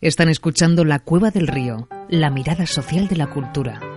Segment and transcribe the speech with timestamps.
[0.00, 3.93] están escuchando La Cueva del Río, la mirada social de la cultura.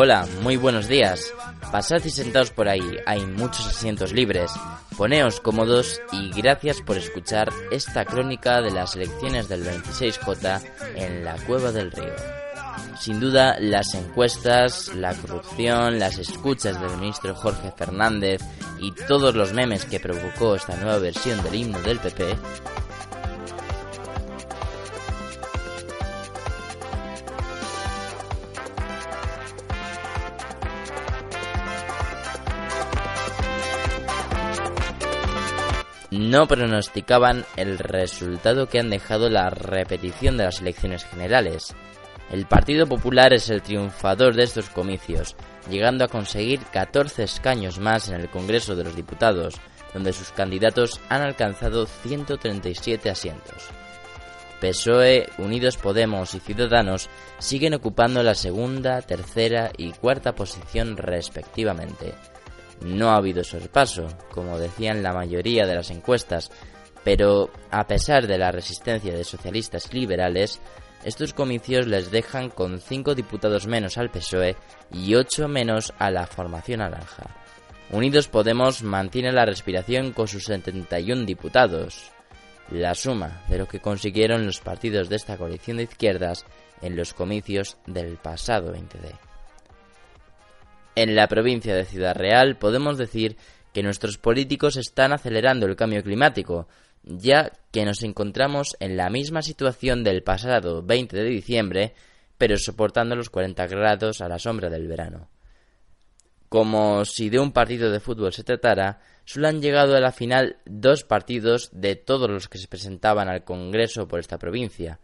[0.00, 1.34] Hola, muy buenos días.
[1.72, 4.52] Pasad y sentaos por ahí, hay muchos asientos libres.
[4.96, 10.62] Poneos cómodos y gracias por escuchar esta crónica de las elecciones del 26J
[10.94, 12.14] en la Cueva del Río.
[12.96, 18.40] Sin duda, las encuestas, la corrupción, las escuchas del ministro Jorge Fernández
[18.78, 22.36] y todos los memes que provocó esta nueva versión del himno del PP
[36.10, 41.74] no pronosticaban el resultado que han dejado la repetición de las elecciones generales.
[42.30, 45.34] El Partido Popular es el triunfador de estos comicios,
[45.70, 49.54] llegando a conseguir 14 escaños más en el Congreso de los Diputados,
[49.94, 53.68] donde sus candidatos han alcanzado 137 asientos.
[54.60, 62.14] PSOE, Unidos Podemos y Ciudadanos siguen ocupando la segunda, tercera y cuarta posición respectivamente,
[62.80, 66.50] no ha habido sorpaso, como decían la mayoría de las encuestas,
[67.04, 70.60] pero a pesar de la resistencia de socialistas liberales,
[71.04, 74.56] estos comicios les dejan con 5 diputados menos al PSOE
[74.92, 77.36] y 8 menos a la formación naranja.
[77.90, 82.10] Unidos Podemos mantiene la respiración con sus 71 diputados,
[82.70, 86.44] la suma de lo que consiguieron los partidos de esta coalición de izquierdas
[86.82, 89.27] en los comicios del pasado 20D.
[90.98, 93.36] En la provincia de Ciudad Real podemos decir
[93.72, 96.66] que nuestros políticos están acelerando el cambio climático,
[97.04, 101.94] ya que nos encontramos en la misma situación del pasado 20 de diciembre,
[102.36, 105.28] pero soportando los 40 grados a la sombra del verano.
[106.48, 110.56] Como si de un partido de fútbol se tratara, solo han llegado a la final
[110.64, 114.98] dos partidos de todos los que se presentaban al Congreso por esta provincia.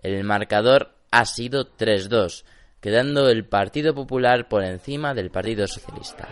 [0.00, 2.44] El marcador ha sido 3-2,
[2.86, 6.28] quedando el Partido Popular por encima del Partido Socialista.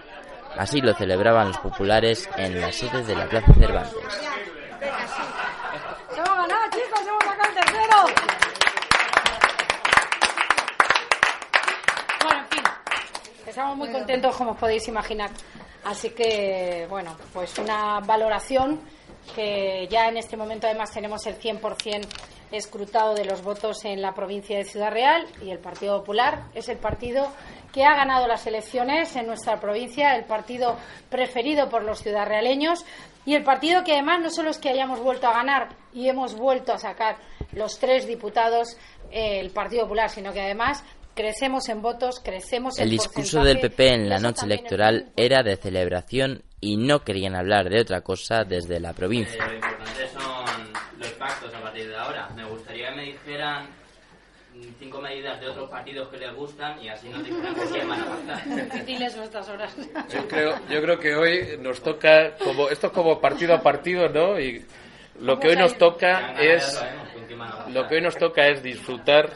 [0.56, 3.96] Así lo celebraban los populares en la sede de la Plaza Cervantes.
[6.16, 7.00] ¡Hemos ganado, chicos!
[7.08, 7.96] ¡Hemos sacado el tercero!
[12.22, 12.62] Bueno, en fin,
[13.48, 15.30] estamos muy contentos, como os podéis imaginar.
[15.84, 18.80] Así que, bueno, pues una valoración
[19.34, 22.06] que ya en este momento además tenemos el 100%
[22.56, 26.44] escrutado de los votos en la provincia de Ciudad Real y el Partido Popular.
[26.54, 27.28] Es el partido
[27.72, 30.76] que ha ganado las elecciones en nuestra provincia, el partido
[31.10, 32.84] preferido por los ciudadrealeños
[33.26, 36.34] y el partido que además no solo es que hayamos vuelto a ganar y hemos
[36.36, 37.16] vuelto a sacar
[37.52, 38.76] los tres diputados
[39.10, 40.84] eh, el Partido Popular, sino que además
[41.14, 45.56] crecemos en votos, crecemos en El discurso del PP en la noche electoral era de
[45.56, 49.44] celebración y no querían hablar de otra cosa desde la provincia.
[49.44, 50.43] Eh,
[51.24, 52.28] a partir de ahora.
[52.36, 53.66] Me gustaría que me dijeran
[54.78, 58.00] cinco medidas de otros partidos que les gustan y así nos dijeran con quién van
[58.00, 59.16] a pactar.
[59.16, 59.76] Nuestras horas.
[60.12, 64.08] Yo creo, yo creo que hoy nos toca, como esto es como partido a partido,
[64.08, 64.38] ¿no?
[64.38, 64.64] Y
[65.20, 66.82] lo que hoy nos toca es,
[67.68, 69.30] lo que hoy nos toca es disfrutar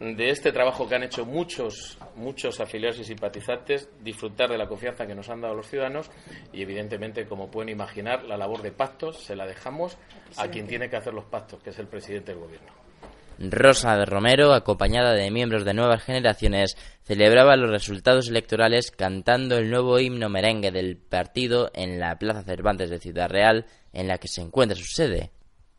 [0.00, 5.06] de este trabajo que han hecho muchos, muchos afiliados y simpatizantes, disfrutar de la confianza
[5.06, 6.10] que nos han dado los ciudadanos
[6.52, 9.98] y, evidentemente, como pueden imaginar, la labor de pactos se la dejamos
[10.36, 12.72] a quien tiene que hacer los pactos, que es el presidente del Gobierno.
[13.40, 19.70] Rosa de Romero, acompañada de miembros de nuevas generaciones, celebraba los resultados electorales cantando el
[19.70, 24.26] nuevo himno merengue del partido en la Plaza Cervantes de Ciudad Real, en la que
[24.26, 25.30] se encuentra su sede.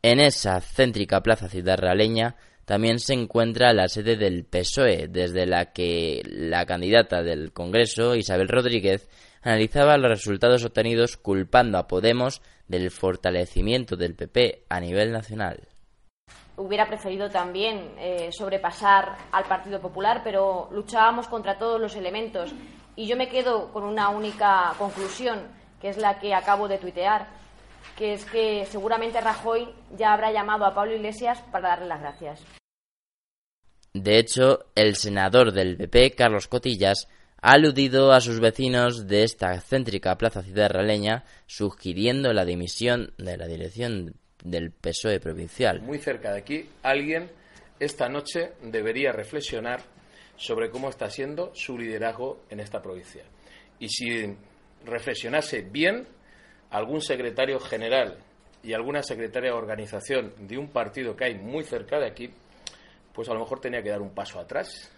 [0.02, 2.38] En esa céntrica plaza ciudad realeña
[2.70, 8.48] también se encuentra la sede del PSOE, desde la que la candidata del Congreso, Isabel
[8.48, 9.10] Rodríguez,
[9.42, 15.68] analizaba los resultados obtenidos culpando a Podemos del fortalecimiento del PP a nivel nacional.
[16.58, 22.54] hubiera preferido también eh, sobrepasar al Partido Popular, pero luchábamos contra todos los elementos.
[22.96, 25.40] Y yo me quedo con una única conclusión,
[25.82, 27.30] que es la que acabo de tuitear,
[27.98, 32.44] que es que seguramente Rajoy ya habrá llamado a Pablo Iglesias para darle las gracias.
[33.94, 37.08] De hecho, el senador del PP, Carlos Cotillas,
[37.42, 43.38] ha aludido a sus vecinos de esta céntrica plaza ciudad realeña, sugiriendo la dimisión de
[43.38, 45.82] la dirección del PSOE provincial.
[45.82, 47.32] Muy cerca de aquí, alguien
[47.80, 49.82] esta noche debería reflexionar
[50.36, 53.24] sobre cómo está siendo su liderazgo en esta provincia.
[53.80, 54.36] Y si
[54.86, 56.08] reflexionase bien,
[56.70, 58.18] algún secretario general
[58.64, 62.30] y alguna secretaria de organización de un partido que hay muy cerca de aquí,
[63.14, 64.92] pues a lo mejor tenía que dar un paso atrás.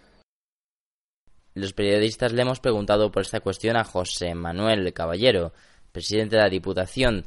[1.54, 5.52] Los periodistas le hemos preguntado por esta cuestión a José Manuel Caballero,
[5.92, 7.26] presidente de la Diputación,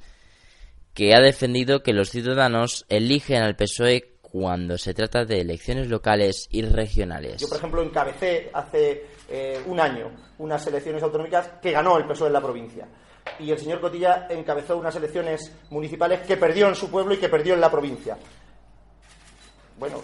[0.94, 6.48] que ha defendido que los ciudadanos eligen al PSOE cuando se trata de elecciones locales
[6.50, 7.42] y regionales.
[7.42, 12.28] Yo, por ejemplo, encabecé hace eh, un año unas elecciones autonómicas que ganó el PSOE
[12.28, 12.88] en la provincia.
[13.40, 17.30] Y el señor Cotilla encabezó unas elecciones municipales que perdió en su pueblo y que
[17.30, 18.18] perdió en la provincia.
[19.78, 20.02] Bueno,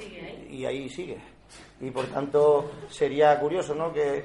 [0.49, 1.17] y ahí sigue.
[1.79, 3.91] Y por tanto sería curioso ¿no?
[3.91, 4.23] que,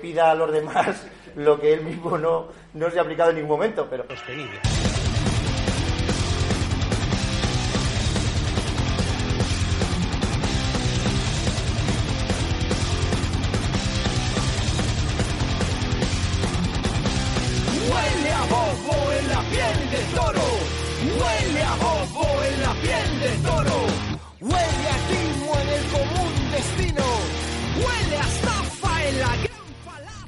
[0.00, 1.06] pida a los demás
[1.36, 4.60] lo que él mismo no, no se ha aplicado en ningún momento, pero sostenible.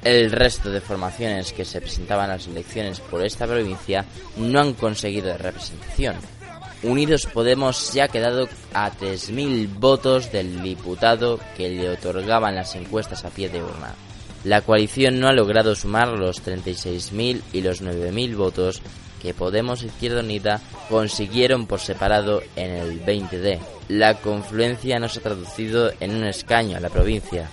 [0.03, 4.05] El resto de formaciones que se presentaban a las elecciones por esta provincia
[4.37, 6.15] no han conseguido representación.
[6.83, 13.25] Unidos Podemos se ha quedado a 3.000 votos del diputado que le otorgaban las encuestas
[13.25, 13.93] a pie de urna.
[14.45, 18.81] La coalición no ha logrado sumar los 36.000 y los 9.000 votos
[19.21, 23.59] que Podemos Izquierda Unida consiguieron por separado en el 20D.
[23.89, 27.49] La confluencia no se ha traducido en un escaño a la provincia,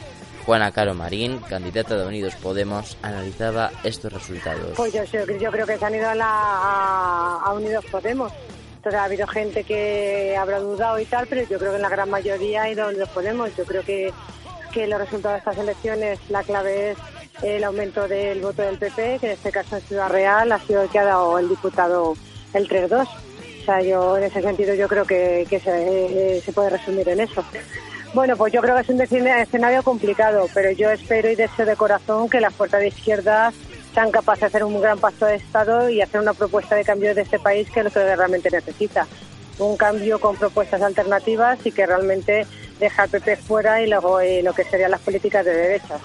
[0.47, 4.75] Juana Caro Marín, candidata de Unidos Podemos, analizaba estos resultados.
[4.77, 8.33] Pues yo, creo que se han ido a, Unidos Podemos.
[8.77, 11.89] Entonces ha habido gente que habrá dudado y tal, pero yo creo que en la
[11.89, 13.57] gran mayoría ha ido a Unidos Podemos.
[13.57, 14.13] Yo creo que,
[14.73, 16.99] que los resultados de estas elecciones, la clave es
[17.43, 20.83] el aumento del voto del PP, que en este caso en Ciudad Real ha sido
[20.83, 22.15] el que ha dado el diputado
[22.55, 23.03] el 3-2.
[23.03, 27.45] O sea, yo en ese sentido yo creo que, se, se puede resumir en eso.
[28.17, 31.77] Bueno, pues yo creo que es un escenario complicado, pero yo espero y deseo de
[31.77, 33.53] corazón que las fuerzas de izquierda
[33.93, 37.15] sean capaces de hacer un gran paso de Estado y hacer una propuesta de cambio
[37.15, 39.07] de este país que es lo que realmente necesita.
[39.59, 42.47] Un cambio con propuestas alternativas y que realmente
[42.81, 46.01] deja al PP fuera y luego eh, lo que serían las políticas de derechas.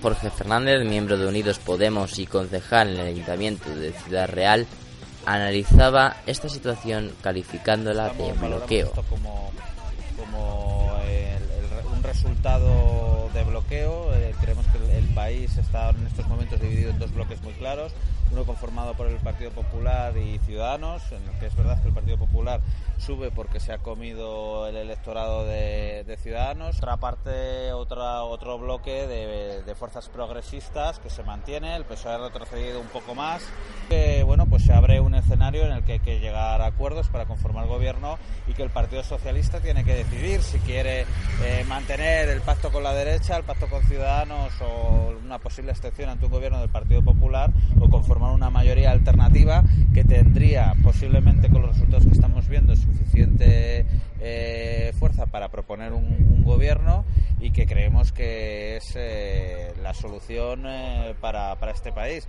[0.00, 4.68] Jorge Fernández, miembro de Unidos Podemos y concejal en el Ayuntamiento de Ciudad Real,
[5.26, 8.92] analizaba esta situación calificándola de bloqueo
[10.34, 14.14] un resultado de bloqueo.
[14.14, 17.92] Eh, creemos que el, país está en estos momentos dividido en dos bloques muy claros,
[18.32, 21.94] uno conformado por el Partido Popular y Ciudadanos, en el que es verdad que el
[21.94, 22.60] Partido Popular
[22.98, 26.76] sube porque se ha comido el electorado de, Ciudadanos.
[26.78, 32.80] Otra parte, otra, otro bloque de, fuerzas progresistas que se mantiene, el PSOE ha retrocedido
[32.80, 33.42] un poco más.
[33.88, 37.08] Que, bueno, pues se abre un escenario en el que hay que llegar a acuerdos
[37.08, 41.06] para conformar gobierno y que el Partido Socialista tiene que decidir si quiere
[41.42, 46.10] eh, mantener el pacto con la derecha, el pacto con Ciudadanos o una posible excepción
[46.10, 49.64] ante un gobierno del Partido Popular o conformar una mayoría alternativa
[49.94, 53.86] que tendría posiblemente con los resultados que estamos viendo suficiente
[54.20, 57.04] eh, fuerza para proponer un, gobierno
[57.40, 62.28] y que creemos que es eh, la solución eh, para, para este país.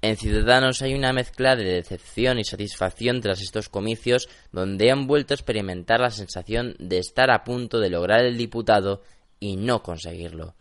[0.00, 5.34] En Ciudadanos hay una mezcla de decepción y satisfacción tras estos comicios donde han vuelto
[5.34, 9.02] a experimentar la sensación de estar a punto de lograr el diputado
[9.40, 10.54] y no conseguirlo.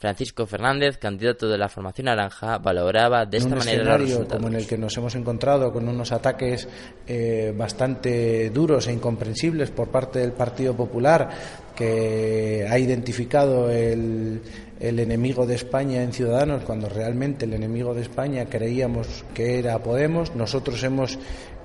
[0.00, 4.32] Francisco Fernández, candidato de la formación naranja, valoraba de esta manera los resultados.
[4.32, 6.66] como en el que nos hemos encontrado con unos ataques
[7.06, 11.28] eh, bastante duros e incomprensibles por parte del Partido Popular,
[11.76, 14.40] que ha identificado el,
[14.80, 19.78] el enemigo de España en Ciudadanos, cuando realmente el enemigo de España creíamos que era
[19.80, 20.34] Podemos.
[20.34, 21.18] Nosotros hemos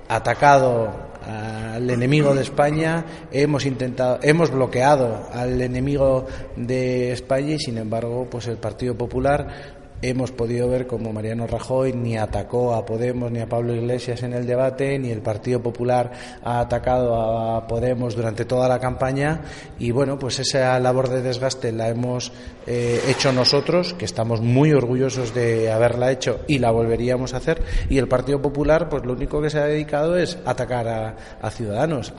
[0.08, 7.78] atacado al enemigo de España, hemos intentado, hemos bloqueado al enemigo de España y sin
[7.78, 13.30] embargo, pues el Partido Popular hemos podido ver como Mariano Rajoy ni atacó a Podemos
[13.30, 16.12] ni a Pablo Iglesias en el debate, ni el Partido Popular
[16.44, 19.42] ha atacado a Podemos durante toda la campaña
[19.78, 22.32] y bueno, pues esa labor de desgaste la hemos
[22.66, 27.62] eh, hecho nosotros, que estamos muy orgullosos de haberla hecho y la volveríamos a hacer
[27.88, 32.12] y el Partido Popular pues lo único que se ha dedicado es atacar a Ciudadanos.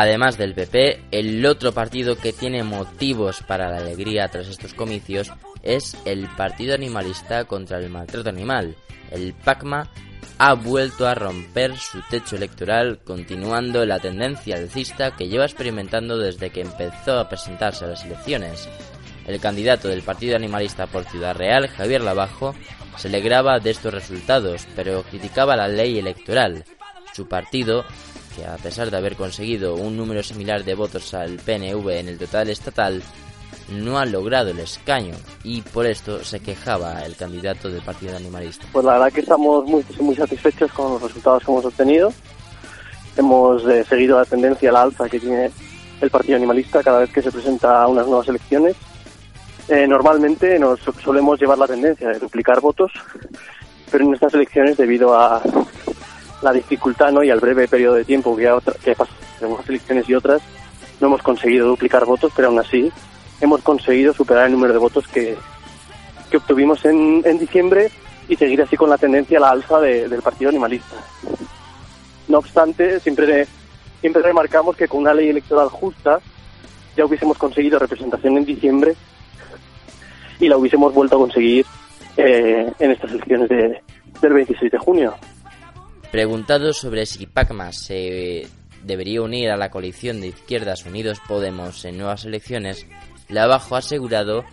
[0.00, 5.32] Además del PP, el otro partido que tiene motivos para la alegría tras estos comicios
[5.64, 8.76] es el Partido Animalista contra el Maltrato Animal.
[9.10, 9.90] El PACMA
[10.38, 16.50] ha vuelto a romper su techo electoral continuando la tendencia alcista que lleva experimentando desde
[16.50, 18.68] que empezó a presentarse a las elecciones.
[19.26, 22.54] El candidato del Partido Animalista por Ciudad Real, Javier Lavajo,
[22.96, 26.62] se alegraba de estos resultados, pero criticaba la ley electoral.
[27.12, 27.84] Su partido
[28.46, 32.50] a pesar de haber conseguido un número similar de votos al PNV en el total
[32.50, 33.02] estatal,
[33.70, 38.66] no ha logrado el escaño y por esto se quejaba el candidato del Partido Animalista.
[38.72, 42.12] Pues la verdad que estamos muy, muy satisfechos con los resultados que hemos obtenido.
[43.16, 45.50] Hemos eh, seguido la tendencia a la alza que tiene
[46.00, 48.76] el Partido Animalista cada vez que se presenta a unas nuevas elecciones.
[49.68, 52.90] Eh, normalmente nos solemos llevar la tendencia de duplicar votos,
[53.90, 55.42] pero en estas elecciones, debido a
[56.42, 57.22] la dificultad ¿no?
[57.22, 58.94] y al breve periodo de tiempo que, ha, que
[59.44, 60.42] unas elecciones y otras,
[61.00, 62.92] no hemos conseguido duplicar votos, pero aún así
[63.40, 65.36] hemos conseguido superar el número de votos que,
[66.30, 67.90] que obtuvimos en, en diciembre
[68.28, 70.96] y seguir así con la tendencia a la alza del Partido Animalista.
[72.28, 73.46] No obstante, siempre,
[74.00, 76.20] siempre remarcamos que con una ley electoral justa
[76.96, 78.94] ya hubiésemos conseguido representación en diciembre
[80.40, 81.64] y la hubiésemos vuelto a conseguir
[82.16, 83.82] eh, en estas elecciones de,
[84.20, 85.14] del 26 de junio.
[86.10, 88.46] Preguntado sobre si Pacma se
[88.82, 92.86] debería unir a la coalición de izquierdas Unidos Podemos en nuevas elecciones,
[93.28, 94.44] Lavajo ha asegurado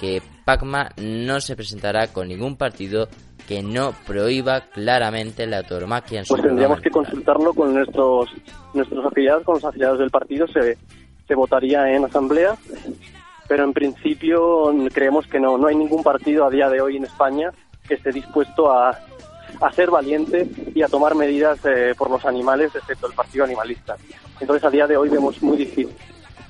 [0.00, 3.08] que Pacma no se presentará con ningún partido
[3.46, 8.30] que no prohíba claramente la tauromaquia en su Pues tendríamos que consultarlo con nuestros
[8.72, 10.78] nuestros afiliados, con los afiliados del partido, se,
[11.28, 12.56] se votaría en asamblea,
[13.48, 17.04] pero en principio creemos que no, no hay ningún partido a día de hoy en
[17.04, 17.50] España
[17.86, 18.98] que esté dispuesto a,
[19.62, 23.96] a ser valiente y a tomar medidas eh, por los animales, excepto el partido animalista.
[24.40, 25.88] Entonces, a día de hoy vemos muy difícil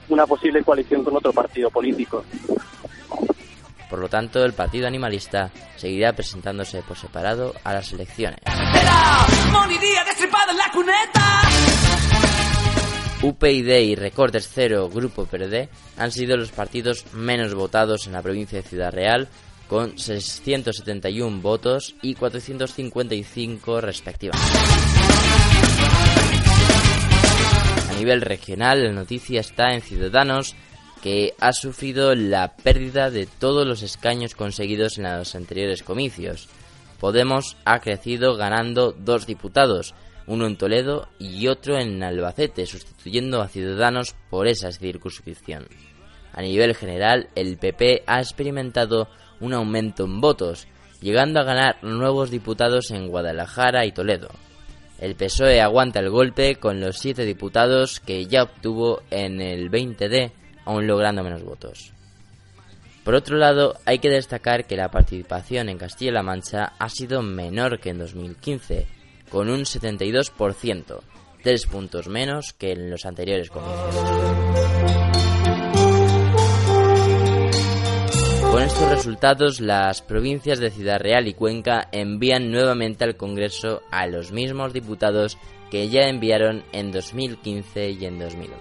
[0.08, 2.24] una posible coalición con otro partido político.
[3.88, 8.40] Por lo tanto, el Partido Animalista seguirá presentándose por separado a las elecciones.
[13.22, 18.62] UPyD y Recortes Cero Grupo PRD han sido los partidos menos votados en la provincia
[18.62, 19.28] de Ciudad Real
[19.72, 24.58] con 671 votos y 455 respectivamente.
[27.88, 30.54] A nivel regional, la noticia está en Ciudadanos,
[31.02, 36.50] que ha sufrido la pérdida de todos los escaños conseguidos en los anteriores comicios.
[37.00, 39.94] Podemos ha crecido ganando dos diputados,
[40.26, 45.66] uno en Toledo y otro en Albacete, sustituyendo a Ciudadanos por esa circunscripción.
[46.34, 49.08] A nivel general, el PP ha experimentado
[49.42, 50.66] un aumento en votos,
[51.02, 54.30] llegando a ganar nuevos diputados en Guadalajara y Toledo.
[54.98, 60.30] El PSOE aguanta el golpe con los siete diputados que ya obtuvo en el 20D,
[60.64, 61.92] aún logrando menos votos.
[63.04, 67.80] Por otro lado, hay que destacar que la participación en Castilla-La Mancha ha sido menor
[67.80, 68.86] que en 2015,
[69.28, 71.00] con un 72%,
[71.42, 75.01] tres puntos menos que en los anteriores comicios.
[78.52, 84.06] Con estos resultados, las provincias de Ciudad Real y Cuenca envían nuevamente al Congreso a
[84.06, 85.38] los mismos diputados
[85.70, 88.58] que ya enviaron en 2015 y en 2011.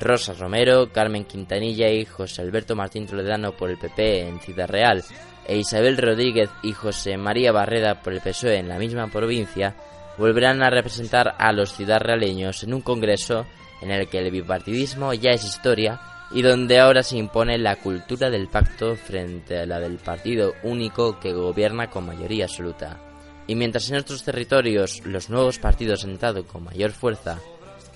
[0.00, 5.04] Rosa Romero, Carmen Quintanilla y José Alberto Martín Toledano por el PP en Ciudad Real
[5.46, 9.76] e Isabel Rodríguez y José María Barreda por el PSOE en la misma provincia
[10.16, 13.44] volverán a representar a los ciudadrealeños en un congreso
[13.82, 18.30] en el que el bipartidismo ya es historia y donde ahora se impone la cultura
[18.30, 23.00] del pacto frente a la del partido único que gobierna con mayoría absoluta.
[23.46, 27.38] Y mientras en otros territorios los nuevos partidos han entrado con mayor fuerza,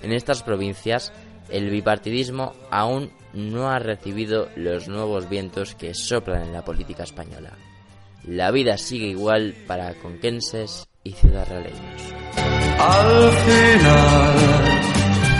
[0.01, 1.13] en estas provincias
[1.49, 7.51] el bipartidismo aún no ha recibido los nuevos vientos que soplan en la política española.
[8.25, 12.13] La vida sigue igual para conquenses y ciudadrealeños.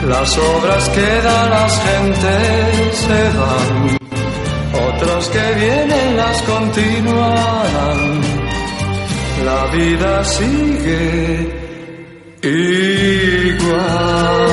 [0.07, 3.97] Las obras quedan, las gentes se van,
[4.87, 8.21] otros que vienen las continuarán.
[9.45, 11.49] La vida sigue
[13.53, 14.52] igual.